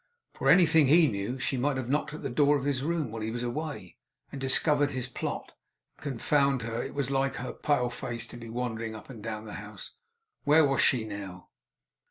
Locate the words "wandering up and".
8.49-9.21